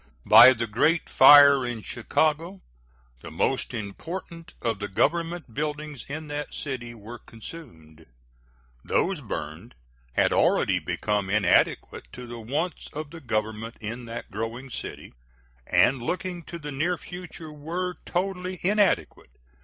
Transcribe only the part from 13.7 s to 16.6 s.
in that growing city, and, looking to